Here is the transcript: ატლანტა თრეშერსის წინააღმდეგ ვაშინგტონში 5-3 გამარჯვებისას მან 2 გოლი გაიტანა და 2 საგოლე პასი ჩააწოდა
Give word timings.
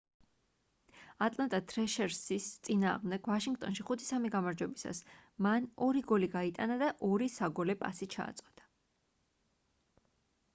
ატლანტა 1.25 1.57
თრეშერსის 1.71 2.47
წინააღმდეგ 2.67 3.29
ვაშინგტონში 3.33 3.85
5-3 3.89 4.25
გამარჯვებისას 4.37 5.03
მან 5.47 5.69
2 5.89 6.03
გოლი 6.13 6.31
გაიტანა 6.37 6.79
და 6.85 6.89
2 7.11 7.29
საგოლე 7.35 7.77
პასი 7.85 8.09
ჩააწოდა 8.17 8.67